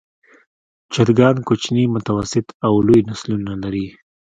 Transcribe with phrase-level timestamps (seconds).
[0.93, 3.87] چرګان کوچني، متوسط او لوی نسلونه لري.